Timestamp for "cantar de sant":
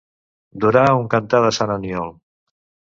1.17-1.77